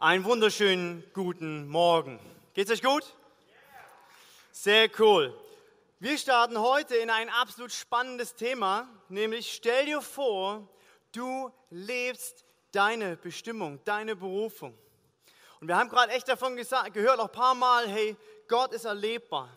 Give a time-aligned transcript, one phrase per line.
[0.00, 2.20] Einen wunderschönen guten Morgen.
[2.54, 3.02] Geht's euch gut?
[4.52, 5.36] Sehr cool.
[5.98, 10.68] Wir starten heute in ein absolut spannendes Thema, nämlich stell dir vor,
[11.10, 14.78] du lebst deine Bestimmung, deine Berufung.
[15.60, 18.84] Und wir haben gerade echt davon gesagt, gehört auch ein paar Mal, hey, Gott ist
[18.84, 19.50] erlebbar.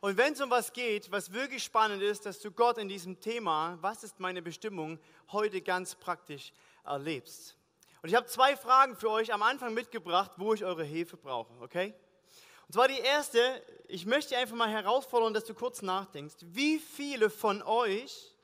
[0.00, 3.20] Und wenn es um was geht, was wirklich spannend ist, dass du Gott in diesem
[3.20, 4.98] Thema, was ist meine Bestimmung,
[5.30, 6.54] heute ganz praktisch
[6.86, 7.54] erlebst.
[8.04, 11.54] Und ich habe zwei Fragen für euch am Anfang mitgebracht, wo ich eure Hilfe brauche,
[11.62, 11.94] okay?
[12.66, 13.40] Und zwar die erste,
[13.88, 16.34] ich möchte einfach mal herausfordern, dass du kurz nachdenkst.
[16.42, 18.34] Wie viele von euch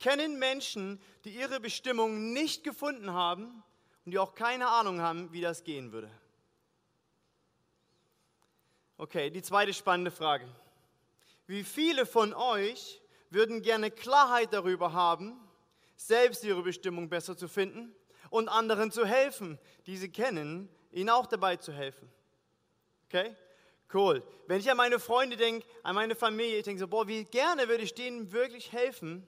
[0.00, 3.62] kennen Menschen, die ihre Bestimmung nicht gefunden haben
[4.04, 6.10] und die auch keine Ahnung haben, wie das gehen würde?
[8.96, 10.48] Okay, die zweite spannende Frage.
[11.46, 13.00] Wie viele von euch
[13.30, 15.40] würden gerne Klarheit darüber haben,
[15.94, 17.94] selbst ihre Bestimmung besser zu finden
[18.30, 22.10] und anderen zu helfen, die sie kennen, ihnen auch dabei zu helfen?
[23.06, 23.36] Okay?
[23.92, 24.22] Cool.
[24.46, 27.68] Wenn ich an meine Freunde denke, an meine Familie, ich denke so, boah, wie gerne
[27.68, 29.26] würde ich denen wirklich helfen,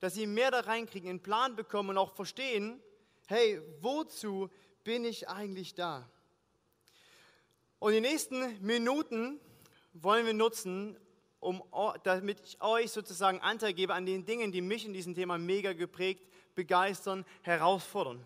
[0.00, 2.80] dass sie mehr da reinkriegen, einen Plan bekommen und auch verstehen,
[3.26, 4.48] hey, wozu
[4.82, 6.08] bin ich eigentlich da?
[7.78, 9.38] Und die nächsten Minuten
[9.92, 10.96] wollen wir nutzen,
[11.40, 11.62] um,
[12.02, 15.72] damit ich euch sozusagen Anteil gebe an den Dingen, die mich in diesem Thema mega
[15.72, 16.26] geprägt,
[16.58, 18.20] begeistern, herausfordern.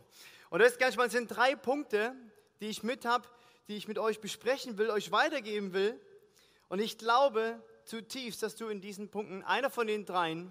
[0.48, 2.16] Und das ist ganz spannend, sind drei Punkte,
[2.62, 3.28] die ich mit habe,
[3.69, 6.00] die ich mit euch besprechen will, euch weitergeben will.
[6.70, 10.50] Und ich glaube zutiefst, dass du in diesen Punkten, einer von den dreien,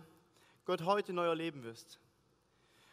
[0.65, 1.99] Gott heute neu erleben wirst.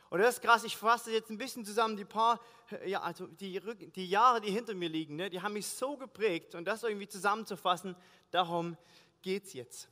[0.08, 2.40] Und das ist krass, ich fasse jetzt ein bisschen zusammen die paar,
[2.86, 3.60] ja, also die,
[3.94, 7.08] die Jahre, die hinter mir liegen, ne, die haben mich so geprägt und das irgendwie
[7.08, 7.94] zusammenzufassen,
[8.30, 8.78] darum
[9.20, 9.88] geht es jetzt.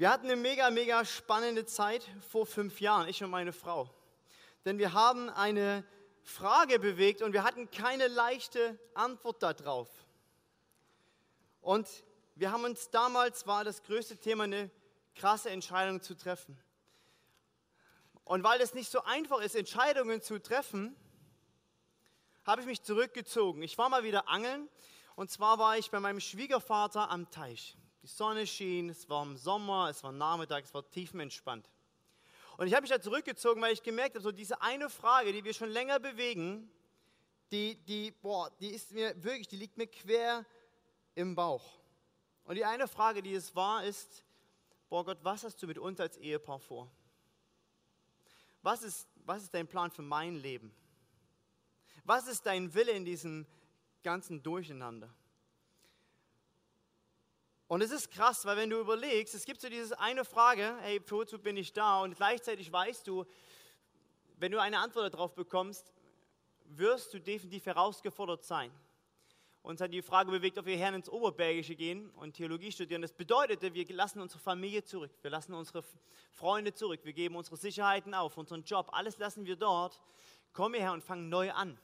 [0.00, 3.90] Wir hatten eine mega, mega spannende Zeit vor fünf Jahren, ich und meine Frau.
[4.64, 5.84] Denn wir haben eine
[6.22, 9.90] Frage bewegt und wir hatten keine leichte Antwort darauf.
[11.60, 11.86] Und
[12.34, 14.70] wir haben uns damals, war das größte Thema, eine
[15.16, 16.58] krasse Entscheidung zu treffen.
[18.24, 20.96] Und weil es nicht so einfach ist, Entscheidungen zu treffen,
[22.46, 23.60] habe ich mich zurückgezogen.
[23.62, 24.66] Ich war mal wieder angeln
[25.14, 27.76] und zwar war ich bei meinem Schwiegervater am Teich.
[28.02, 31.68] Die Sonne schien, es war im Sommer, es war Nachmittag, es war tiefenentspannt.
[32.56, 35.44] Und ich habe mich da zurückgezogen, weil ich gemerkt habe, so diese eine Frage, die
[35.44, 36.70] wir schon länger bewegen,
[37.50, 40.44] die, die, boah, die ist mir wirklich, die liegt mir quer
[41.14, 41.78] im Bauch.
[42.44, 44.24] Und die eine Frage, die es war, ist,
[44.88, 46.90] boah Gott, was hast du mit uns als Ehepaar vor?
[48.62, 50.74] Was ist, was ist dein Plan für mein Leben?
[52.04, 53.46] Was ist dein Wille in diesem
[54.02, 55.12] ganzen Durcheinander?
[57.70, 61.00] Und es ist krass, weil wenn du überlegst, es gibt so diese eine Frage, hey,
[61.08, 62.02] wozu bin ich da?
[62.02, 63.24] Und gleichzeitig weißt du,
[64.38, 65.92] wenn du eine Antwort darauf bekommst,
[66.64, 68.72] wirst du definitiv herausgefordert sein.
[69.62, 73.02] Uns hat die Frage bewegt, ob wir Herren ins Oberbergische gehen und Theologie studieren.
[73.02, 75.84] Das bedeutete, wir lassen unsere Familie zurück, wir lassen unsere
[76.32, 80.00] Freunde zurück, wir geben unsere Sicherheiten auf, unseren Job, alles lassen wir dort,
[80.52, 81.78] kommen hierher und fangen neu an.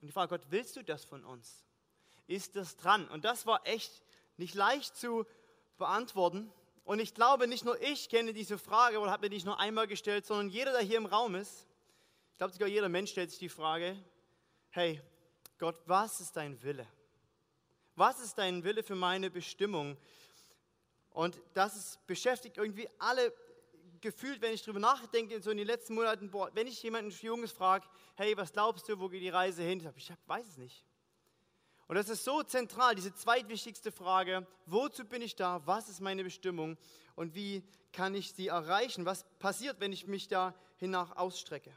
[0.00, 1.66] Und die Frage, Gott, willst du das von uns?
[2.26, 3.06] Ist das dran?
[3.08, 4.02] Und das war echt
[4.40, 5.26] nicht leicht zu
[5.78, 6.52] beantworten.
[6.84, 9.86] Und ich glaube, nicht nur ich kenne diese Frage oder habe mir nicht nur einmal
[9.86, 11.68] gestellt, sondern jeder, der hier im Raum ist,
[12.32, 13.96] ich glaube sogar jeder Mensch stellt sich die Frage,
[14.70, 15.00] hey
[15.58, 16.86] Gott, was ist dein Wille?
[17.94, 19.96] Was ist dein Wille für meine Bestimmung?
[21.10, 23.32] Und das ist, beschäftigt irgendwie alle
[24.00, 27.52] gefühlt, wenn ich darüber nachdenke, so in den letzten Monaten, boah, wenn ich jemanden Junges
[27.52, 29.78] frage, hey, was glaubst du, wo geht die Reise hin?
[29.78, 30.84] Ich, sage, ich weiß es nicht.
[31.90, 36.22] Und das ist so zentral, diese zweitwichtigste Frage, wozu bin ich da, was ist meine
[36.22, 36.78] Bestimmung
[37.16, 39.06] und wie kann ich sie erreichen?
[39.06, 41.76] Was passiert, wenn ich mich da hinach ausstrecke?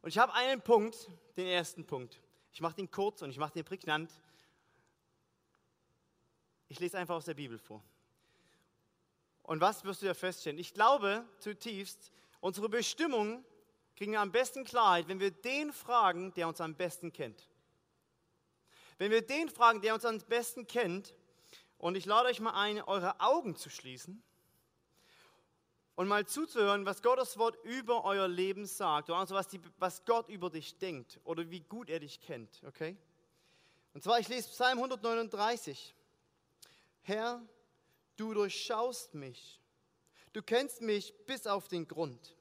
[0.00, 2.22] Und ich habe einen Punkt, den ersten Punkt.
[2.54, 4.10] Ich mache den kurz und ich mache den prägnant.
[6.68, 7.84] Ich lese einfach aus der Bibel vor.
[9.42, 10.58] Und was wirst du da feststellen?
[10.58, 13.44] Ich glaube zutiefst, unsere Bestimmung
[13.94, 17.51] kriegen wir am besten Klarheit, wenn wir den fragen, der uns am besten kennt.
[18.98, 21.14] Wenn wir den fragen, der uns am besten kennt,
[21.78, 24.22] und ich lade euch mal ein, eure Augen zu schließen
[25.96, 30.04] und mal zuzuhören, was Gottes Wort über euer Leben sagt, oder also was, die, was
[30.04, 32.96] Gott über dich denkt oder wie gut er dich kennt, okay?
[33.94, 35.94] Und zwar, ich lese Psalm 139.
[37.02, 37.42] Herr,
[38.16, 39.60] du durchschaust mich.
[40.32, 42.36] Du kennst mich bis auf den Grund.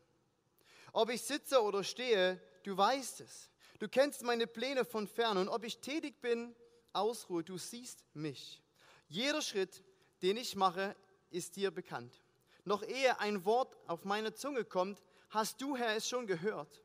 [0.94, 3.51] Ob ich sitze oder stehe, du weißt es.
[3.82, 6.56] Du kennst meine Pläne von fern und ob ich tätig bin,
[6.94, 8.62] Ausruhe, du siehst mich.
[9.08, 9.84] Jeder Schritt,
[10.22, 10.96] den ich mache,
[11.32, 12.22] ist dir bekannt.
[12.64, 15.02] Noch ehe ein Wort auf meine Zunge kommt,
[15.32, 16.84] hast du, Herr, es schon gehört.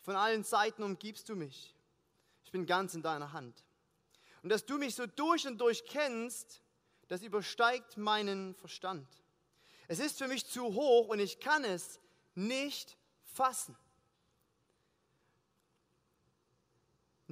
[0.00, 1.76] Von allen Seiten umgibst du mich.
[2.46, 3.62] Ich bin ganz in deiner Hand.
[4.42, 6.62] Und dass du mich so durch und durch kennst,
[7.08, 9.06] das übersteigt meinen Verstand.
[9.88, 12.00] Es ist für mich zu hoch und ich kann es
[12.34, 13.76] nicht fassen.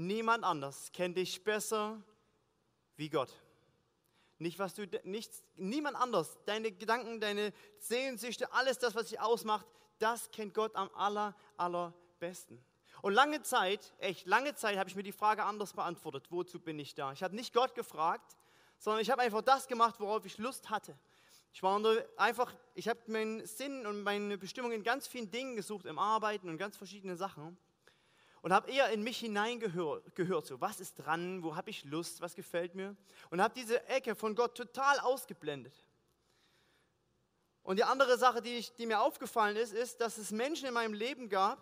[0.01, 2.01] Niemand anders kennt dich besser
[2.95, 3.35] wie Gott.
[4.39, 9.67] Nicht was du nichts, niemand anders, deine Gedanken, deine Sehnsüchte, alles das, was dich ausmacht,
[9.99, 12.65] das kennt Gott am aller, allerbesten.
[13.03, 16.79] Und lange Zeit, echt lange Zeit, habe ich mir die Frage anders beantwortet: Wozu bin
[16.79, 17.11] ich da?
[17.11, 18.37] Ich habe nicht Gott gefragt,
[18.79, 20.97] sondern ich habe einfach das gemacht, worauf ich Lust hatte.
[21.53, 21.83] Ich war
[22.17, 26.49] einfach, ich habe meinen Sinn und meine Bestimmung in ganz vielen Dingen gesucht, im Arbeiten
[26.49, 27.59] und ganz verschiedene Sachen.
[28.43, 32.21] Und habe eher in mich hineingehört, gehört, so was ist dran, wo habe ich Lust,
[32.21, 32.97] was gefällt mir.
[33.31, 35.75] Und habe diese Ecke von Gott total ausgeblendet.
[37.63, 40.75] Und die andere Sache, die, ich, die mir aufgefallen ist, ist, dass es Menschen in
[40.75, 41.59] meinem Leben gab,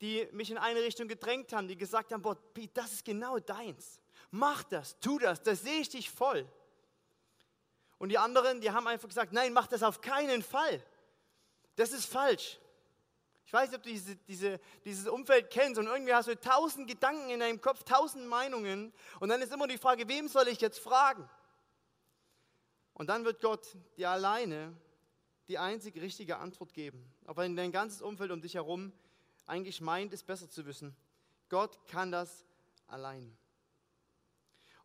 [0.00, 3.38] die mich in eine Richtung gedrängt haben, die gesagt haben, boah, Pete, das ist genau
[3.38, 4.00] deins.
[4.30, 6.48] Mach das, tu das, das sehe ich dich voll.
[7.98, 10.82] Und die anderen, die haben einfach gesagt, nein, mach das auf keinen Fall.
[11.76, 12.58] Das ist falsch.
[13.52, 16.88] Ich weiß nicht, ob du diese, diese, dieses Umfeld kennst und irgendwie hast du tausend
[16.88, 20.58] Gedanken in deinem Kopf, tausend Meinungen und dann ist immer die Frage, wem soll ich
[20.62, 21.28] jetzt fragen?
[22.94, 24.74] Und dann wird Gott dir alleine
[25.48, 27.12] die einzig richtige Antwort geben.
[27.26, 28.90] Aber in dein ganzes Umfeld um dich herum
[29.44, 30.96] eigentlich meint, es besser zu wissen.
[31.50, 32.46] Gott kann das
[32.86, 33.36] allein.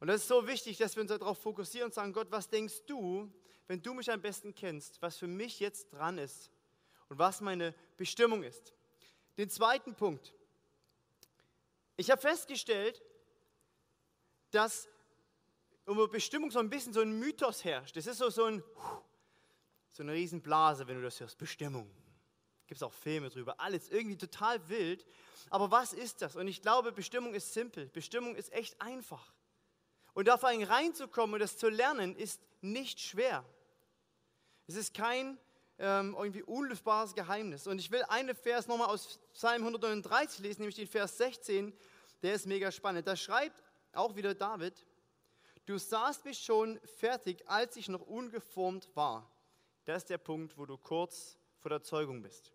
[0.02, 2.84] Und das ist so wichtig, dass wir uns darauf fokussieren und sagen, Gott, was denkst
[2.86, 3.32] du,
[3.68, 6.52] wenn du mich am besten kennst, was für mich jetzt dran ist
[7.10, 8.74] und was meine Bestimmung ist.
[9.38, 10.34] Den zweiten Punkt.
[11.96, 13.02] Ich habe festgestellt,
[14.52, 14.88] dass
[15.86, 17.96] über Bestimmung so ein bisschen so ein Mythos herrscht.
[17.96, 18.64] Das ist so, so, ein,
[19.90, 21.38] so eine Riesenblase, wenn du das hörst.
[21.38, 21.90] Bestimmung.
[22.68, 23.60] Gibt es auch Filme drüber.
[23.60, 25.06] Alles irgendwie total wild.
[25.50, 26.36] Aber was ist das?
[26.36, 27.88] Und ich glaube, Bestimmung ist simpel.
[27.88, 29.34] Bestimmung ist echt einfach.
[30.14, 33.46] Und da vor allem reinzukommen und das zu lernen, ist nicht schwer.
[34.68, 35.38] Es ist kein
[35.80, 37.68] ähm, irgendwie unlösbares Geheimnis.
[37.68, 41.74] Und ich will einen Vers nochmal aus Psalm 139 lesen, nämlich den Vers 16.
[42.22, 43.08] Der ist mega spannend.
[43.08, 43.62] Da schreibt
[43.94, 44.86] auch wieder David,
[45.66, 49.32] du sahst mich schon fertig, als ich noch ungeformt war.
[49.86, 52.52] Das ist der Punkt, wo du kurz vor der Zeugung bist.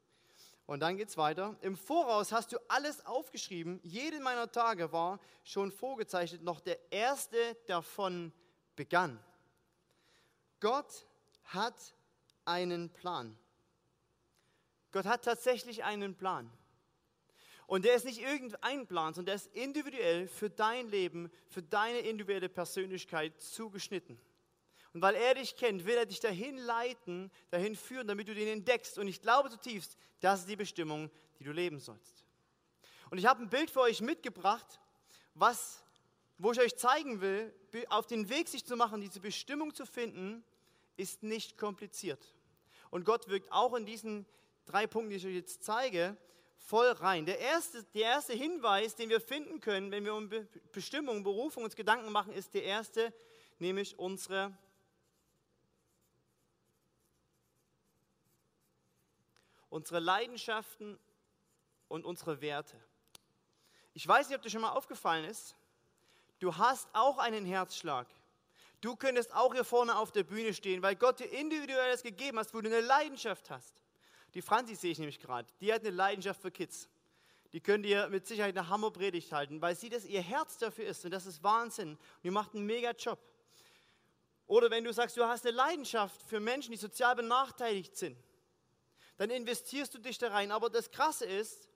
[0.67, 1.57] Und dann geht es weiter.
[1.61, 3.81] Im Voraus hast du alles aufgeschrieben.
[3.83, 6.43] Jede meiner Tage war schon vorgezeichnet.
[6.43, 8.33] Noch der erste davon
[8.77, 9.23] begann.
[10.61, 11.07] Gott
[11.45, 11.95] hat
[12.45, 13.37] einen Plan.
[14.93, 16.51] Gott hat tatsächlich einen Plan.
[17.67, 22.01] Und der ist nicht irgendein Plan, sondern der ist individuell für dein Leben, für deine
[22.01, 24.21] individuelle Persönlichkeit zugeschnitten.
[24.93, 28.49] Und weil er dich kennt, will er dich dahin leiten, dahin führen, damit du den
[28.49, 28.99] entdeckst.
[28.99, 32.27] Und ich glaube zutiefst, das ist die Bestimmung, die du leben sollst.
[33.11, 34.81] Und ich habe ein Bild für euch mitgebracht,
[35.35, 35.83] was,
[36.37, 37.55] wo ich euch zeigen will,
[37.89, 40.45] auf den Weg sich zu machen, diese Bestimmung zu finden,
[40.97, 42.35] ist nicht kompliziert.
[42.91, 44.27] Und Gott wirkt auch in diesen
[44.67, 46.17] drei Punkten, die ich euch jetzt zeige,
[46.57, 47.27] voll rein.
[47.27, 50.31] Der erste, der erste Hinweis, den wir finden können, wenn wir um
[50.73, 53.13] Bestimmung, Berufung uns Gedanken machen, ist der erste,
[53.59, 54.57] nämlich unsere
[59.73, 60.99] unsere Leidenschaften
[61.89, 62.79] und unsere Werte.
[63.95, 65.57] Ich weiß nicht, ob dir schon mal aufgefallen ist,
[66.41, 68.07] du hast auch einen Herzschlag.
[68.83, 72.53] Du könntest auch hier vorne auf der Bühne stehen, weil Gott dir individuelles gegeben hast,
[72.53, 73.81] wo du eine Leidenschaft hast.
[74.35, 76.89] Die Franzi sehe ich nämlich gerade, die hat eine Leidenschaft für Kids.
[77.53, 81.05] Die können dir mit Sicherheit eine Hammerpredigt halten, weil sie das ihr Herz dafür ist
[81.05, 81.91] und das ist Wahnsinn.
[81.91, 83.21] Und die macht einen mega Job.
[84.47, 88.19] Oder wenn du sagst, du hast eine Leidenschaft für Menschen, die sozial benachteiligt sind,
[89.17, 90.51] dann investierst du dich da rein.
[90.51, 91.69] Aber das Krasse ist,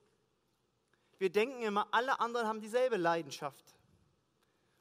[1.19, 3.63] wir denken immer, alle anderen haben dieselbe Leidenschaft.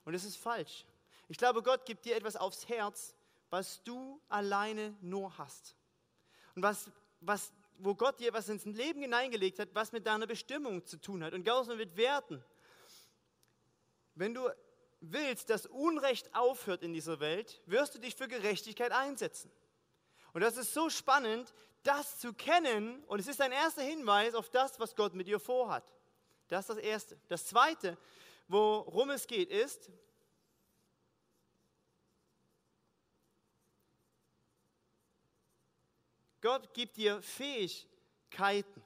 [0.05, 0.85] Und das ist falsch.
[1.29, 3.15] Ich glaube, Gott gibt dir etwas aufs Herz,
[3.51, 5.77] was du alleine nur hast.
[6.55, 6.91] Und was,
[7.21, 11.23] was, wo Gott dir was ins Leben hineingelegt hat, was mit deiner Bestimmung zu tun
[11.25, 12.43] hat und genauso mit Werten.
[14.15, 14.49] Wenn du
[15.01, 19.51] willst, dass Unrecht aufhört in dieser Welt, wirst du dich für Gerechtigkeit einsetzen.
[20.33, 21.53] Und das ist so spannend,
[21.83, 23.03] das zu kennen.
[23.05, 25.93] Und es ist ein erster Hinweis auf das, was Gott mit dir vorhat.
[26.49, 27.21] Das ist das Erste.
[27.29, 27.97] Das Zweite,
[28.49, 29.91] worum es geht, ist,
[36.47, 38.81] Gott gibt dir Fähigkeiten.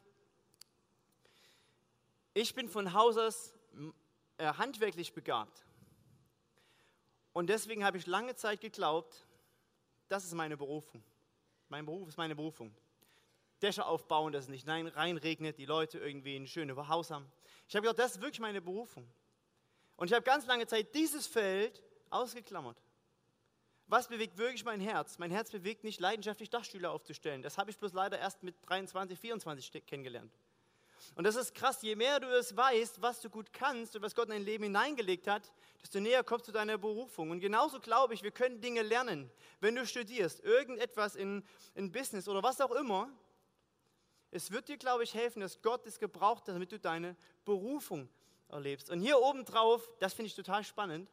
[2.32, 3.54] Ich bin von Haus aus
[4.38, 5.66] äh, handwerklich begabt.
[7.34, 9.26] Und deswegen habe ich lange Zeit geglaubt,
[10.08, 11.04] das ist meine Berufung.
[11.68, 12.74] Mein Beruf ist meine Berufung.
[13.60, 17.30] Dächer aufbauen, dass es nicht reinregnet, die Leute irgendwie ein schönes Haus haben.
[17.68, 19.06] Ich habe gedacht, das ist wirklich meine Berufung.
[19.96, 22.78] Und ich habe ganz lange Zeit dieses Feld ausgeklammert.
[23.90, 25.18] Was bewegt wirklich mein Herz?
[25.18, 27.42] Mein Herz bewegt nicht leidenschaftlich Dachstühle aufzustellen.
[27.42, 30.32] Das habe ich bloß leider erst mit 23, 24 kennengelernt.
[31.16, 34.14] Und das ist krass, je mehr du es weißt, was du gut kannst und was
[34.14, 37.32] Gott in dein Leben hineingelegt hat, desto näher kommst du deiner Berufung.
[37.32, 39.28] Und genauso glaube ich, wir können Dinge lernen.
[39.59, 41.42] Wenn du studierst, irgendetwas in,
[41.75, 43.11] in Business oder was auch immer,
[44.30, 48.09] es wird dir, glaube ich, helfen, dass Gott es gebraucht hat, damit du deine Berufung
[48.50, 48.88] erlebst.
[48.88, 51.11] Und hier oben drauf, das finde ich total spannend,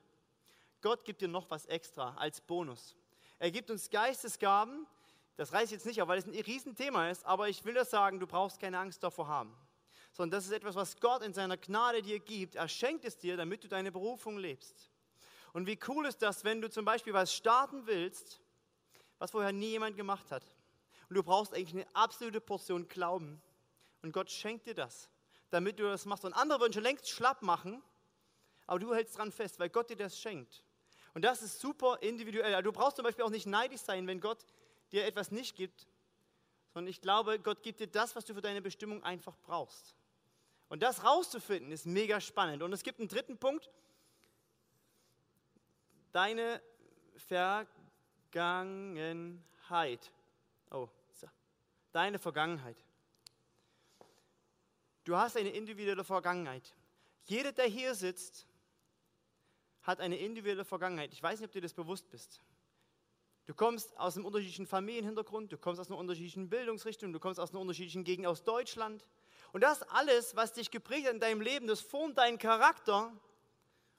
[0.82, 2.96] Gott gibt dir noch was extra als Bonus.
[3.40, 4.88] Er gibt uns Geistesgaben.
[5.36, 8.20] Das reißt jetzt nicht auf, weil es ein Riesenthema ist, aber ich will das sagen,
[8.20, 9.56] du brauchst keine Angst davor haben.
[10.14, 12.56] Sondern das ist etwas, was Gott in seiner Gnade dir gibt.
[12.56, 14.90] Er schenkt es dir, damit du deine Berufung lebst.
[15.54, 18.42] Und wie cool ist das, wenn du zum Beispiel was starten willst,
[19.20, 20.44] was vorher nie jemand gemacht hat.
[21.10, 23.42] Und du brauchst eigentlich eine absolute Portion Glauben.
[24.02, 25.10] Und Gott schenkt dir das,
[25.50, 26.26] damit du das machst.
[26.26, 27.82] Und andere würden schon längst schlapp machen,
[28.66, 30.64] aber du hältst dran fest, weil Gott dir das schenkt.
[31.18, 32.54] Und das ist super individuell.
[32.54, 34.38] Also du brauchst zum Beispiel auch nicht neidisch sein, wenn Gott
[34.92, 35.88] dir etwas nicht gibt,
[36.76, 39.96] sondern ich glaube, Gott gibt dir das, was du für deine Bestimmung einfach brauchst.
[40.70, 42.62] Und das rauszufinden ist mega spannend.
[42.62, 43.72] Und es gibt einen dritten Punkt.
[46.12, 46.62] Deine
[47.16, 50.12] Vergangenheit.
[50.70, 51.26] Oh, so.
[51.94, 52.78] Deine Vergangenheit.
[55.04, 56.76] Du hast eine individuelle Vergangenheit.
[57.24, 58.46] Jeder, der hier sitzt,
[59.88, 61.14] hat eine individuelle Vergangenheit.
[61.14, 62.42] Ich weiß nicht, ob dir das bewusst bist.
[63.46, 67.52] Du kommst aus einem unterschiedlichen Familienhintergrund, du kommst aus einer unterschiedlichen Bildungsrichtung, du kommst aus
[67.52, 69.08] einer unterschiedlichen Gegend aus Deutschland.
[69.54, 73.14] Und das alles, was dich geprägt hat in deinem Leben, das formt deinen Charakter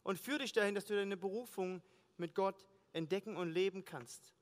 [0.02, 1.83] und führt dich dahin, dass du deine Berufung
[2.18, 4.35] mit Gott entdecken und leben kannst.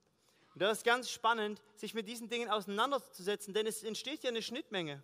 [0.53, 4.41] Und das ist ganz spannend, sich mit diesen Dingen auseinanderzusetzen, denn es entsteht ja eine
[4.41, 5.01] Schnittmenge.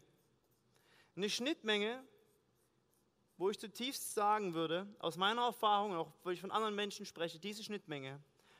[1.15, 2.03] Eine Schnittmenge,
[3.37, 7.39] wo ich zutiefst sagen würde, aus meiner Erfahrung, auch weil ich von anderen Menschen spreche,
[7.39, 8.19] diese Schnittmenge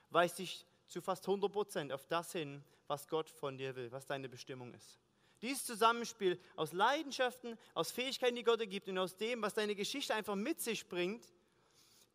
[0.10, 4.06] weist dich zu fast 100 Prozent auf das hin, was Gott von dir will, was
[4.06, 5.00] deine Bestimmung ist.
[5.42, 9.76] Dieses Zusammenspiel aus Leidenschaften, aus Fähigkeiten, die Gott dir gibt und aus dem, was deine
[9.76, 11.34] Geschichte einfach mit sich bringt,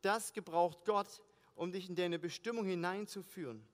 [0.01, 1.23] das gebraucht Gott,
[1.55, 3.67] um dich in deine Bestimmung hineinzuführen.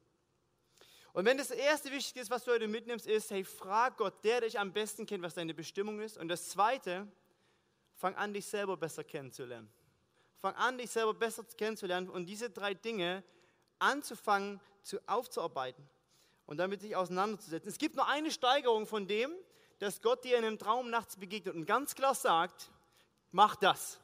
[1.12, 4.40] Und wenn das erste Wichtige ist, was du heute mitnimmst, ist, hey, frag Gott, der
[4.40, 6.18] dich am besten kennt, was deine Bestimmung ist.
[6.18, 7.06] Und das zweite,
[7.94, 9.70] Fang an, dich selber besser kennenzulernen.
[10.40, 13.22] Fang an, dich selber besser kennenzulernen und diese drei Dinge
[13.78, 15.88] anzufangen zu, aufzuarbeiten
[16.46, 17.70] und damit sich auseinanderzusetzen.
[17.70, 19.32] Es gibt nur eine Steigerung von dem,
[19.78, 22.70] dass Gott dir in einem Traum nachts begegnet und ganz klar sagt,
[23.32, 23.98] mach das.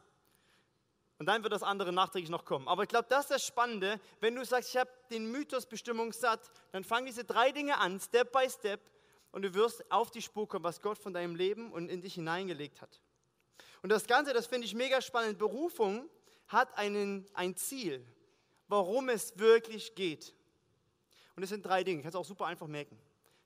[1.18, 2.66] Und dann wird das andere nachträglich noch kommen.
[2.66, 4.00] Aber ich glaube, das ist das Spannende.
[4.20, 8.00] Wenn du sagst, ich habe den Mythos Bestimmung satt, dann fang diese drei Dinge an,
[8.00, 8.80] Step by Step,
[9.32, 12.14] und du wirst auf die Spur kommen, was Gott von deinem Leben und in dich
[12.14, 13.00] hineingelegt hat.
[13.82, 15.38] Und das Ganze, das finde ich mega spannend.
[15.38, 16.08] Berufung
[16.48, 18.04] hat einen, ein Ziel,
[18.68, 20.34] warum es wirklich geht.
[21.36, 21.98] Und es sind drei Dinge.
[21.98, 22.98] Ich kann es auch super einfach merken.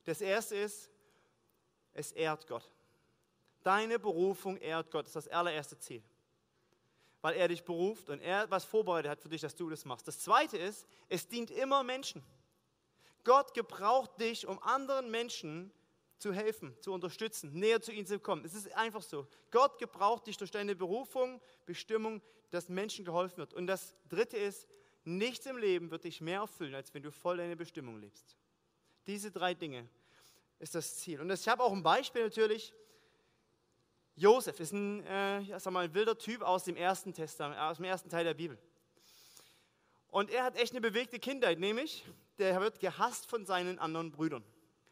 [0.03, 0.89] Das erste ist,
[1.93, 2.69] es ehrt Gott.
[3.63, 5.05] Deine Berufung ehrt Gott.
[5.05, 6.03] Das ist das allererste Ziel.
[7.21, 10.07] Weil er dich beruft und er was vorbereitet hat für dich, dass du das machst.
[10.07, 12.23] Das zweite ist, es dient immer Menschen.
[13.23, 15.71] Gott gebraucht dich, um anderen Menschen
[16.25, 18.43] zu helfen, zu unterstützen, näher zu ihnen zu kommen.
[18.45, 19.27] Es ist einfach so.
[19.51, 23.53] Gott gebraucht dich durch deine Berufung, Bestimmung, dass Menschen geholfen wird.
[23.53, 24.67] Und das Dritte ist,
[25.03, 28.35] nichts im Leben wird dich mehr erfüllen, als wenn du voll deine Bestimmung lebst.
[29.05, 29.87] Diese drei Dinge
[30.57, 31.21] ist das Ziel.
[31.21, 32.73] Und ich habe auch ein Beispiel natürlich.
[34.15, 37.85] Josef ist ein, äh, sag mal, ein wilder Typ aus dem, ersten Testament, aus dem
[37.85, 38.57] ersten Teil der Bibel.
[40.07, 42.03] Und er hat echt eine bewegte Kindheit, nämlich
[42.39, 44.43] der wird gehasst von seinen anderen Brüdern.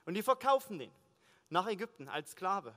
[0.06, 0.92] Und die verkaufen den
[1.54, 2.76] nach Ägypten als Sklave.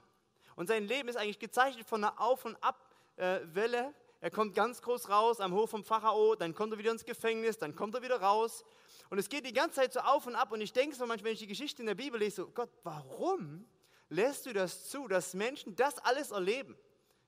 [0.54, 3.92] Und sein Leben ist eigentlich gezeichnet von einer Auf- und Abwelle.
[4.20, 7.58] Er kommt ganz groß raus am Hof vom Pharao, dann kommt er wieder ins Gefängnis,
[7.58, 8.64] dann kommt er wieder raus.
[9.10, 10.52] Und es geht die ganze Zeit so auf und ab.
[10.52, 12.70] Und ich denke so manchmal, wenn ich die Geschichte in der Bibel lese, so, Gott,
[12.82, 13.66] warum
[14.08, 16.76] lässt du das zu, dass Menschen das alles erleben?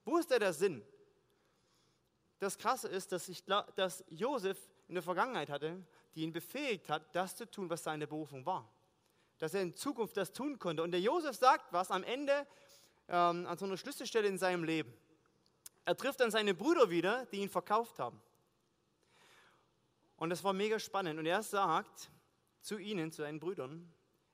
[0.05, 0.83] Wo ist da der Sinn?
[2.39, 7.13] Das Krasse ist, dass, ich, dass Josef in der Vergangenheit hatte, die ihn befähigt hat,
[7.13, 8.69] das zu tun, was seine Berufung war
[9.39, 10.83] dass er in Zukunft das tun konnte.
[10.83, 12.45] Und der Josef sagt was am Ende
[13.07, 14.93] ähm, an so einer Schlüsselstelle in seinem Leben.
[15.85, 18.21] Er trifft dann seine Brüder wieder, die ihn verkauft haben.
[20.17, 21.17] Und das war mega spannend.
[21.17, 22.11] Und er sagt
[22.61, 23.91] zu ihnen, zu seinen Brüdern,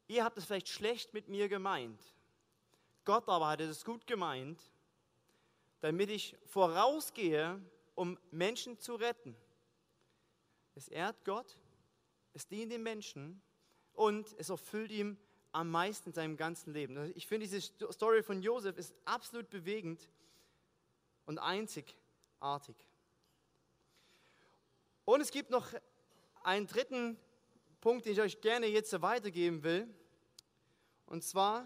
[0.08, 2.02] ihr habt es vielleicht schlecht mit mir gemeint.
[3.06, 4.60] Gott aber hat es gut gemeint,
[5.80, 7.62] damit ich vorausgehe,
[7.94, 9.36] um Menschen zu retten.
[10.74, 11.56] Es ehrt Gott,
[12.34, 13.42] es dient den Menschen
[13.96, 15.18] und es erfüllt ihm
[15.52, 16.98] am meisten in seinem ganzen Leben.
[16.98, 17.62] Also ich finde, diese
[17.92, 20.10] Story von Josef ist absolut bewegend
[21.26, 22.76] und einzigartig.
[25.06, 25.68] Und es gibt noch
[26.44, 27.18] einen dritten
[27.80, 29.88] Punkt, den ich euch gerne jetzt weitergeben will.
[31.06, 31.66] Und zwar,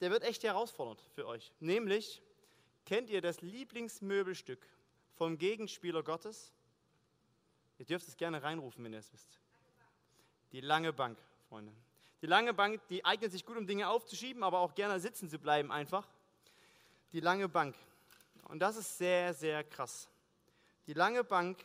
[0.00, 1.52] der wird echt herausfordernd für euch.
[1.58, 2.22] Nämlich,
[2.84, 4.66] kennt ihr das Lieblingsmöbelstück
[5.14, 6.52] vom Gegenspieler Gottes?
[7.78, 9.40] Ihr dürft es gerne reinrufen, wenn ihr es wisst.
[10.52, 11.18] Die lange Bank,
[11.52, 11.74] Freunde.
[12.22, 15.38] Die lange Bank, die eignet sich gut, um Dinge aufzuschieben, aber auch gerne sitzen zu
[15.38, 16.08] bleiben einfach.
[17.12, 17.76] Die lange Bank.
[18.44, 20.08] Und das ist sehr, sehr krass.
[20.86, 21.62] Die lange Bank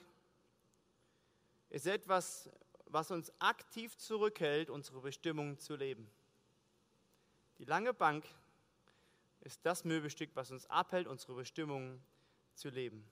[1.70, 2.50] ist etwas,
[2.88, 6.12] was uns aktiv zurückhält, unsere Bestimmung zu leben.
[7.58, 8.25] Die lange Bank
[9.39, 12.03] ist das Möbelstück, was uns abhält, unsere Bestimmung
[12.56, 13.10] zu leben.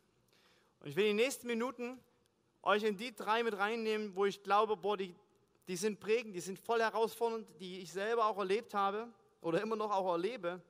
[0.81, 2.03] Und ich will den nächsten Minuten
[2.63, 5.15] euch in die drei mit reinnehmen, wo ich glaube, boah, die,
[5.67, 9.07] die sind prägend, die sind voll herausfordernd, die ich selber auch erlebt habe
[9.41, 10.61] oder immer noch auch erlebe.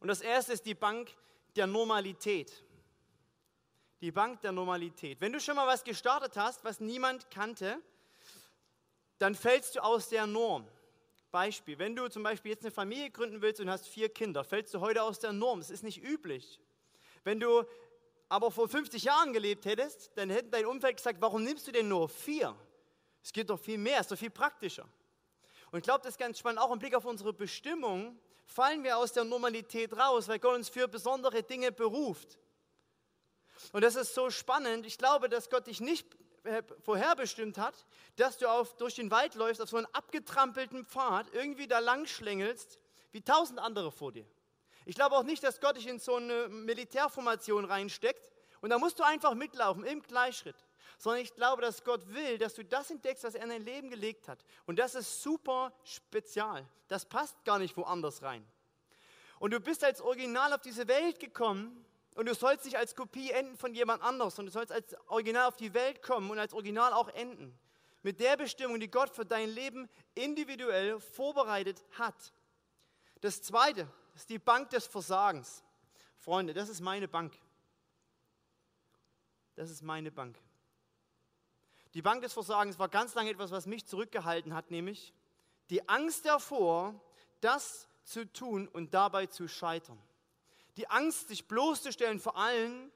[0.00, 1.10] Und das erste ist die Bank
[1.56, 2.64] der Normalität.
[4.00, 5.20] Die Bank der Normalität.
[5.20, 7.80] Wenn du schon mal was gestartet hast, was niemand kannte,
[9.18, 10.66] dann fällst du aus der Norm.
[11.30, 14.74] Beispiel, wenn du zum Beispiel jetzt eine Familie gründen willst und hast vier Kinder, fällst
[14.74, 15.60] du heute aus der Norm.
[15.60, 16.58] Das ist nicht üblich.
[17.22, 17.64] Wenn du
[18.28, 21.88] aber vor 50 Jahren gelebt hättest, dann hätte dein Umfeld gesagt, warum nimmst du denn
[21.88, 22.56] nur vier?
[23.22, 24.88] Es geht doch viel mehr, es ist doch viel praktischer.
[25.70, 28.96] Und ich glaube, das ist ganz spannend, auch im Blick auf unsere Bestimmung, fallen wir
[28.98, 32.38] aus der Normalität raus, weil Gott uns für besondere Dinge beruft.
[33.72, 34.86] Und das ist so spannend.
[34.86, 36.06] Ich glaube, dass Gott dich nicht
[36.80, 37.74] vorherbestimmt hat,
[38.16, 42.06] dass du auf, durch den Wald läufst, auf so einen abgetrampelten Pfad, irgendwie da lang
[42.06, 42.78] schlängelst,
[43.12, 44.26] wie tausend andere vor dir.
[44.86, 48.98] Ich glaube auch nicht, dass Gott dich in so eine Militärformation reinsteckt und da musst
[48.98, 50.56] du einfach mitlaufen im Gleichschritt.
[51.00, 53.88] Sondern ich glaube, dass Gott will, dass du das entdeckst, was er in dein Leben
[53.88, 54.44] gelegt hat.
[54.66, 56.68] Und das ist super spezial.
[56.88, 58.46] Das passt gar nicht woanders rein.
[59.38, 63.30] Und du bist als Original auf diese Welt gekommen und du sollst nicht als Kopie
[63.30, 66.52] enden von jemand anders, sondern du sollst als Original auf die Welt kommen und als
[66.52, 67.58] Original auch enden.
[68.02, 72.34] Mit der Bestimmung, die Gott für dein Leben individuell vorbereitet hat.
[73.22, 75.64] Das zweite ist die Bank des Versagens.
[76.18, 77.32] Freunde, das ist meine Bank.
[79.56, 80.38] Das ist meine Bank.
[81.94, 85.12] Die Bank des Versagens war ganz lange etwas, was mich zurückgehalten hat, nämlich
[85.70, 86.94] die Angst davor,
[87.40, 90.00] das zu tun und dabei zu scheitern
[90.80, 92.90] die Angst, sich bloßzustellen vor allen,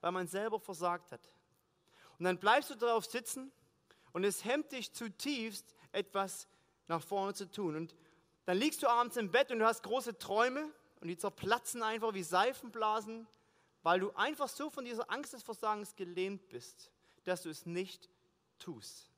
[0.00, 1.20] weil man selber versagt hat.
[2.18, 3.52] Und dann bleibst du darauf sitzen
[4.12, 6.48] und es hemmt dich zutiefst, etwas
[6.88, 7.76] nach vorne zu tun.
[7.76, 7.94] Und
[8.46, 12.14] dann liegst du abends im Bett und du hast große Träume und die zerplatzen einfach
[12.14, 13.26] wie Seifenblasen,
[13.82, 16.90] weil du einfach so von dieser Angst des Versagens gelähmt bist,
[17.24, 18.08] dass du es nicht
[18.58, 19.10] tust.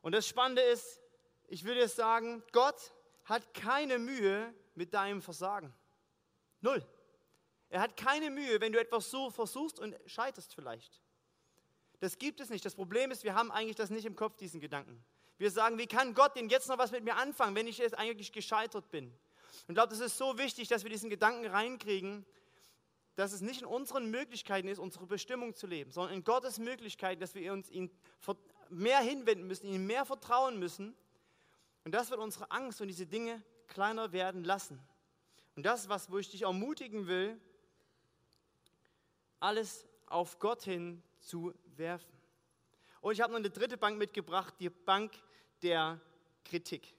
[0.00, 1.00] Und das Spannende ist,
[1.48, 2.92] ich würde sagen, Gott
[3.24, 5.74] hat keine Mühe mit deinem Versagen.
[6.60, 6.86] Null.
[7.68, 11.02] Er hat keine Mühe, wenn du etwas so versuchst und scheiterst vielleicht.
[11.98, 12.64] Das gibt es nicht.
[12.64, 15.04] Das Problem ist, wir haben eigentlich das nicht im Kopf, diesen Gedanken.
[15.38, 17.96] Wir sagen, wie kann Gott denn jetzt noch was mit mir anfangen, wenn ich jetzt
[17.96, 19.06] eigentlich gescheitert bin?
[19.06, 22.24] Und ich glaube, das ist so wichtig, dass wir diesen Gedanken reinkriegen,
[23.16, 27.20] dass es nicht in unseren Möglichkeiten ist, unsere Bestimmung zu leben, sondern in Gottes Möglichkeiten,
[27.20, 27.90] dass wir uns ihm
[28.68, 30.94] mehr hinwenden müssen, ihm mehr vertrauen müssen.
[31.84, 34.78] Und das wird unsere Angst und diese Dinge kleiner werden lassen.
[35.56, 37.40] Und das, was, wo ich dich ermutigen will,
[39.40, 42.12] alles auf Gott hin zu werfen.
[43.00, 45.14] Und ich habe noch eine dritte Bank mitgebracht, die Bank
[45.62, 46.00] der
[46.44, 46.94] Kritik.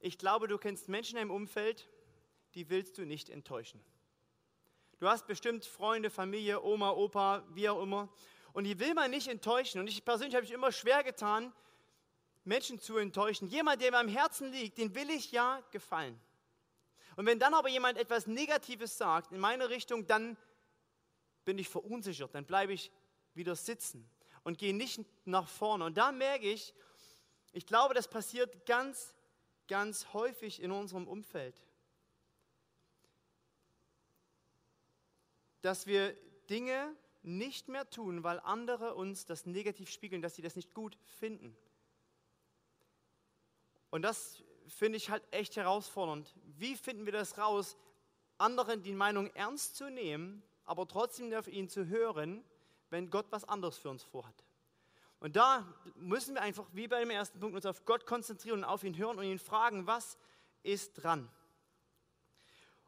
[0.00, 1.88] Ich glaube, du kennst Menschen im Umfeld,
[2.54, 3.80] die willst du nicht enttäuschen.
[4.98, 8.08] Du hast bestimmt Freunde, Familie, Oma, Opa, wie auch immer.
[8.52, 9.80] Und die will man nicht enttäuschen.
[9.80, 11.52] Und ich persönlich habe mich immer schwer getan,
[12.44, 13.48] Menschen zu enttäuschen.
[13.48, 16.18] Jemand, der mir am Herzen liegt, den will ich ja gefallen.
[17.16, 20.36] Und wenn dann aber jemand etwas Negatives sagt in meine Richtung, dann
[21.44, 22.90] bin ich verunsichert, dann bleibe ich
[23.34, 24.08] wieder sitzen
[24.42, 25.84] und gehe nicht nach vorne.
[25.84, 26.74] Und da merke ich,
[27.52, 29.14] ich glaube, das passiert ganz,
[29.68, 31.62] ganz häufig in unserem Umfeld.
[35.64, 36.14] Dass wir
[36.50, 40.98] Dinge nicht mehr tun, weil andere uns das negativ spiegeln, dass sie das nicht gut
[41.06, 41.56] finden.
[43.88, 46.34] Und das finde ich halt echt herausfordernd.
[46.58, 47.78] Wie finden wir das raus,
[48.36, 52.44] anderen die Meinung ernst zu nehmen, aber trotzdem auf ihn zu hören,
[52.90, 54.44] wenn Gott was anderes für uns vorhat?
[55.18, 58.64] Und da müssen wir einfach, wie bei dem ersten Punkt, uns auf Gott konzentrieren und
[58.64, 60.18] auf ihn hören und ihn fragen, was
[60.62, 61.30] ist dran?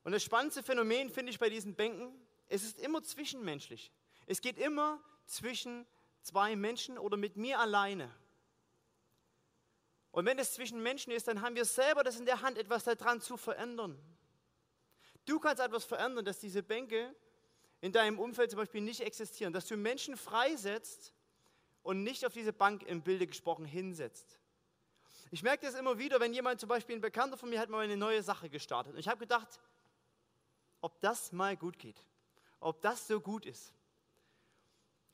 [0.05, 3.93] Und das spannendste Phänomen finde ich bei diesen Bänken, es ist immer zwischenmenschlich.
[4.27, 5.87] Es geht immer zwischen
[6.23, 8.13] zwei Menschen oder mit mir alleine.
[10.11, 12.85] Und wenn es zwischen Menschen ist, dann haben wir selber das in der Hand, etwas
[12.85, 14.01] daran zu verändern.
[15.27, 17.15] Du kannst etwas verändern, dass diese Bänke
[17.81, 21.13] in deinem Umfeld zum Beispiel nicht existieren, dass du Menschen freisetzt
[21.83, 24.39] und nicht auf diese Bank im Bilde gesprochen hinsetzt.
[25.31, 27.81] Ich merke das immer wieder, wenn jemand zum Beispiel ein Bekannter von mir hat mal
[27.81, 28.95] eine neue Sache gestartet.
[28.95, 29.61] Und ich habe gedacht,
[30.81, 32.03] ob das mal gut geht,
[32.61, 33.73] ob das so gut ist.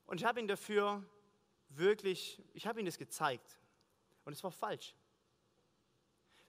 [0.07, 1.05] Und ich habe ihn dafür
[1.71, 3.59] wirklich, ich habe ihm das gezeigt.
[4.25, 4.95] Und es war falsch.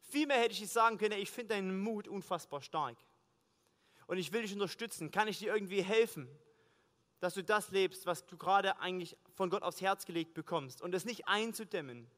[0.01, 2.97] Vielmehr hätte ich sagen können, ich finde deinen Mut unfassbar stark.
[4.05, 5.11] Und ich will dich unterstützen.
[5.11, 6.29] Kann ich dir irgendwie helfen,
[7.19, 10.91] dass du das lebst, was du gerade eigentlich von Gott aufs Herz gelegt bekommst und
[10.91, 12.11] das nicht einzudämmen.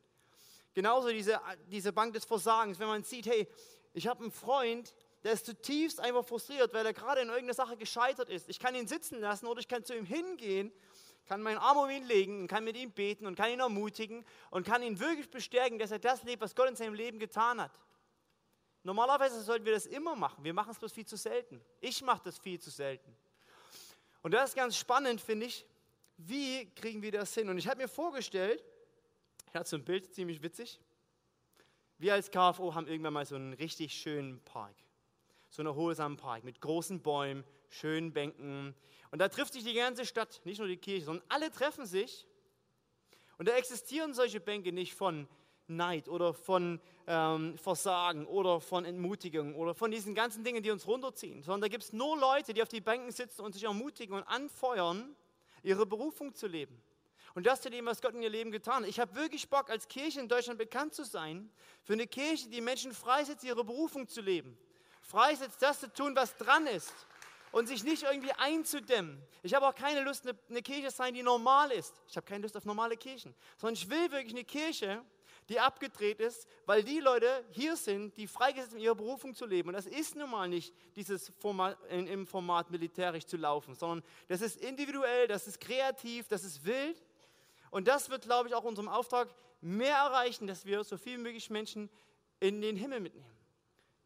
[0.73, 3.47] Genauso diese, diese Bank des Versagens, wenn man sieht, hey,
[3.93, 4.93] ich habe einen Freund,
[5.25, 8.47] der ist zutiefst einfach frustriert, weil er gerade in irgendeiner Sache gescheitert ist.
[8.47, 10.71] Ich kann ihn sitzen lassen oder ich kann zu ihm hingehen,
[11.25, 14.23] kann meinen Arm um ihn legen und kann mit ihm beten und kann ihn ermutigen
[14.51, 17.59] und kann ihn wirklich bestärken, dass er das lebt, was Gott in seinem Leben getan
[17.59, 17.71] hat.
[18.83, 20.43] Normalerweise sollten wir das immer machen.
[20.43, 21.59] Wir machen es bloß viel zu selten.
[21.81, 23.17] Ich mache das viel zu selten.
[24.21, 25.65] Und das ist ganz spannend, finde ich.
[26.17, 27.49] Wie kriegen wir das hin?
[27.49, 28.63] Und ich habe mir vorgestellt,
[29.47, 30.79] ich hatte so ein Bild, ziemlich witzig.
[31.97, 34.75] Wir als KFO haben irgendwann mal so einen richtig schönen Park.
[35.56, 38.76] So einen erholsamen Park mit großen Bäumen, schönen Bänken.
[39.12, 42.28] Und da trifft sich die ganze Stadt, nicht nur die Kirche, sondern alle treffen sich.
[43.38, 45.30] Und da existieren solche Bänke nicht von
[45.68, 50.88] Neid oder von ähm, Versagen oder von Entmutigung oder von diesen ganzen Dingen, die uns
[50.88, 54.13] runterziehen, sondern da gibt es nur Leute, die auf die Bänken sitzen und sich ermutigen
[54.13, 55.15] und anfeuern,
[55.63, 56.82] ihre Berufung zu leben
[57.34, 58.89] und das zu dem, was Gott in ihr Leben getan hat.
[58.89, 61.50] Ich habe wirklich Bock, als Kirche in Deutschland bekannt zu sein,
[61.82, 64.58] für eine Kirche, die Menschen freisetzt, ihre Berufung zu leben.
[65.08, 66.94] Freisetzt, das zu tun, was dran ist
[67.52, 69.22] und sich nicht irgendwie einzudämmen.
[69.44, 71.94] Ich habe auch keine Lust, eine, Kirche zu sein, die normal ist.
[72.08, 75.02] Ich habe keine Lust auf normale Kirchen, sondern ich will wirklich eine Kirche,
[75.48, 79.70] die abgedreht ist, weil die Leute hier sind, die freigesetzt sind, ihre Berufung zu leben.
[79.70, 84.41] Und das ist nun mal nicht dieses Format, im Format militärisch zu laufen, sondern das
[84.41, 87.02] ist individuell, das ist kreativ, das ist wild
[87.70, 89.30] und das wird, glaube ich, auch unserem Auftrag
[89.62, 91.89] mehr erreichen, dass wir so viel möglich Menschen
[92.39, 93.35] in den Himmel mitnehmen.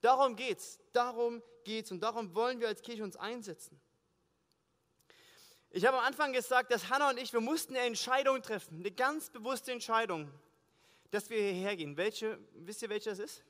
[0.02, 3.80] Darum geht's, darum geht's und darum wollen wir als Kirche uns einsetzen.
[5.72, 8.92] Ich habe am Anfang gesagt, dass Hannah und ich, wir mussten eine Entscheidung treffen, eine
[8.92, 10.32] ganz bewusste Entscheidung,
[11.12, 11.96] dass wir hierher gehen.
[11.96, 13.44] Welche, wisst ihr, welche das ist?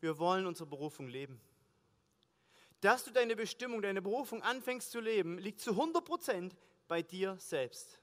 [0.00, 1.40] Wir wollen unsere Berufung leben.
[2.80, 7.36] Dass du deine Bestimmung, deine Berufung anfängst zu leben, liegt zu 100 Prozent bei dir
[7.38, 8.00] selbst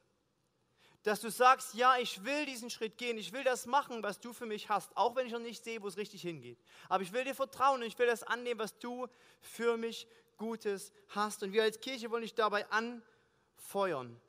[1.05, 4.33] dass du sagst, ja, ich will diesen Schritt gehen, ich will das machen, was du
[4.33, 6.57] für mich hast, auch wenn ich noch nicht sehe, wo es richtig hingeht.
[6.89, 9.07] Aber ich will dir vertrauen und ich will das annehmen, was du
[9.39, 11.43] für mich Gutes hast.
[11.43, 14.19] Und wir als Kirche wollen dich dabei anfeuern.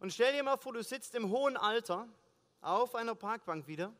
[0.00, 2.08] Und stell dir mal vor, du sitzt im hohen Alter
[2.62, 3.92] auf einer Parkbank wieder.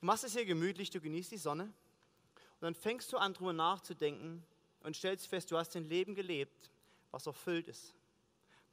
[0.00, 1.62] Machst es hier gemütlich, du genießt die Sonne.
[1.62, 4.44] Und dann fängst du an, darüber nachzudenken
[4.80, 6.70] und stellst fest, du hast ein Leben gelebt,
[7.12, 7.94] was erfüllt ist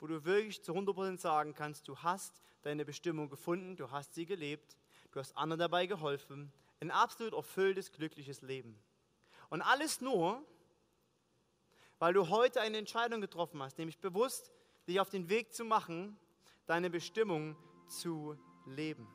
[0.04, 4.26] wo du wirklich zu 100% sagen kannst, du hast deine Bestimmung gefunden, du hast sie
[4.26, 4.76] gelebt,
[5.14, 6.52] du hast anderen dabei geholfen.
[6.82, 8.78] Ein absolut erfülltes, glückliches Leben.
[9.50, 10.44] Und alles nur,
[12.00, 14.52] weil du heute eine Entscheidung getroffen hast, nämlich bewusst
[14.90, 16.20] dich auf den Weg zu machen,
[16.66, 17.56] deine Bestimmung
[17.88, 19.08] zu leben.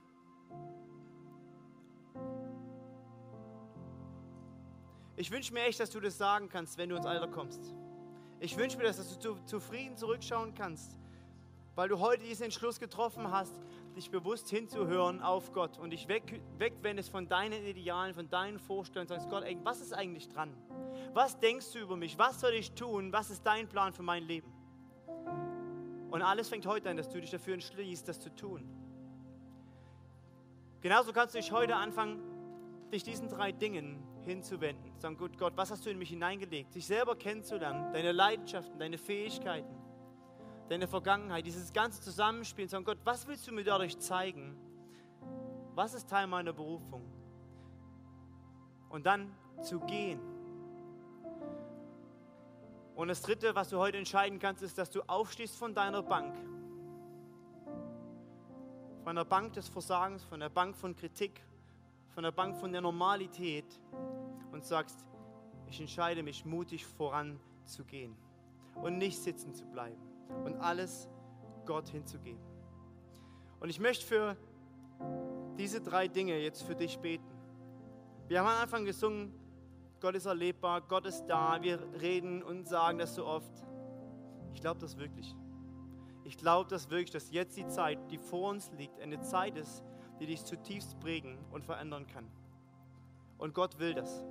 [5.16, 7.74] Ich wünsche mir echt, dass du das sagen kannst, wenn du ins Alter kommst.
[8.40, 10.96] Ich wünsche mir, dass du zufrieden zurückschauen kannst,
[11.74, 13.58] weil du heute diesen Entschluss getroffen hast,
[13.96, 19.08] dich bewusst hinzuhören auf Gott und dich weg, wegwendest von deinen Idealen, von deinen Vorstellungen,
[19.08, 20.54] sagst Gott, was ist eigentlich dran?
[21.14, 22.16] Was denkst du über mich?
[22.16, 23.12] Was soll ich tun?
[23.12, 24.52] Was ist dein Plan für mein Leben?
[26.10, 28.68] Und alles fängt heute an, dass du dich dafür entschließt, das zu tun.
[30.80, 32.22] Genauso kannst du dich heute anfangen,
[32.92, 34.92] dich diesen drei Dingen hinzuwenden.
[34.98, 36.72] Sagen, gut Gott, was hast du in mich hineingelegt?
[36.72, 39.74] Sich selber kennenzulernen, deine Leidenschaften, deine Fähigkeiten,
[40.68, 42.68] deine Vergangenheit, dieses ganze Zusammenspiel.
[42.68, 44.56] Sagen, Gott, was willst du mir dadurch zeigen?
[45.74, 47.02] Was ist Teil meiner Berufung?
[48.88, 50.20] Und dann zu gehen.
[52.94, 56.34] Und das Dritte, was du heute entscheiden kannst, ist, dass du aufstehst von deiner Bank.
[59.04, 61.40] Von der Bank des Versagens, von der Bank von Kritik,
[62.10, 63.80] von der Bank von der Normalität
[64.52, 65.04] und sagst,
[65.66, 68.16] ich entscheide mich mutig voranzugehen
[68.74, 70.00] und nicht sitzen zu bleiben
[70.44, 71.08] und alles
[71.66, 72.40] Gott hinzugeben.
[73.60, 74.36] Und ich möchte für
[75.58, 77.28] diese drei Dinge jetzt für dich beten.
[78.28, 79.32] Wir haben am Anfang gesungen,
[80.00, 83.52] Gott ist erlebbar, Gott ist da, wir reden und sagen das so oft.
[84.54, 85.34] Ich glaube das wirklich.
[86.24, 89.82] Ich glaube das wirklich, dass jetzt die Zeit, die vor uns liegt, eine Zeit ist,
[90.20, 92.28] die dich zutiefst prägen und verändern kann.
[93.38, 94.24] Und Gott will das.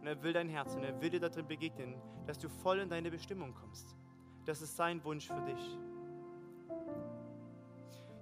[0.00, 1.94] Und er will dein Herz und er will dir darin begegnen,
[2.26, 3.96] dass du voll in deine Bestimmung kommst.
[4.44, 5.78] Das ist sein Wunsch für dich.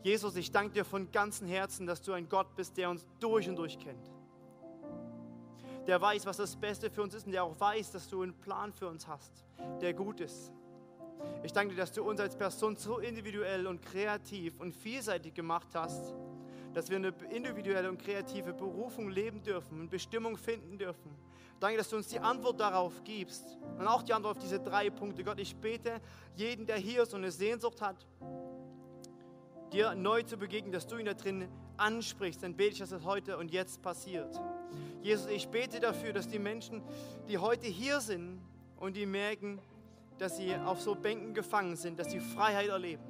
[0.02, 3.48] Jesus, ich danke dir von ganzem Herzen, dass du ein Gott bist, der uns durch
[3.48, 4.10] und durch kennt.
[5.86, 8.34] Der weiß, was das Beste für uns ist und der auch weiß, dass du einen
[8.34, 9.44] Plan für uns hast,
[9.80, 10.52] der gut ist.
[11.42, 15.68] Ich danke dir, dass du uns als Person so individuell und kreativ und vielseitig gemacht
[15.74, 16.14] hast,
[16.74, 21.14] dass wir eine individuelle und kreative Berufung leben dürfen und Bestimmung finden dürfen.
[21.60, 24.90] Danke, dass du uns die Antwort darauf gibst und auch die Antwort auf diese drei
[24.90, 25.24] Punkte.
[25.24, 26.00] Gott, ich bete
[26.34, 28.06] jeden, der hier ist und eine Sehnsucht hat,
[29.72, 33.04] dir neu zu begegnen, dass du ihn da drin ansprichst, dann bete ich, dass das
[33.04, 34.40] heute und jetzt passiert.
[35.02, 36.82] Jesus, ich bete dafür, dass die Menschen,
[37.28, 38.40] die heute hier sind
[38.76, 39.60] und die merken,
[40.18, 43.02] dass sie auf so Bänken gefangen sind, dass sie Freiheit erleben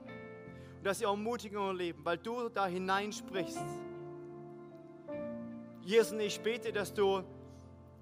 [0.85, 3.65] und dass sie auch Ermutigung erleben, weil du da hineinsprichst.
[5.81, 7.25] Jesus, ich bete, dass du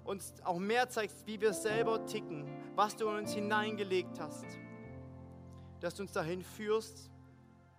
[0.03, 4.45] uns auch mehr zeigst, wie wir selber ticken, was du in uns hineingelegt hast,
[5.79, 7.09] dass du uns dahin führst,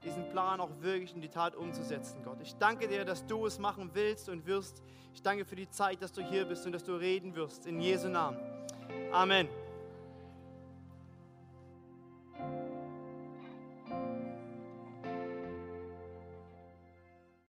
[0.02, 2.40] diesen Plan auch wirklich in die Tat umzusetzen, Gott.
[2.40, 4.82] Ich danke dir, dass du es machen willst und wirst.
[5.12, 7.66] Ich danke für die Zeit, dass du hier bist und dass du reden wirst.
[7.66, 8.38] In Jesu Namen.
[9.12, 9.50] Amen.